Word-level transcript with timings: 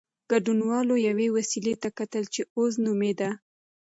ګډونوالو 0.31 0.95
یوې 1.07 1.27
وسيلې 1.35 1.75
ته 1.81 1.89
کتل 1.99 2.23
چې 2.33 2.41
"اوز" 2.55 2.73
نومېده. 2.85 3.29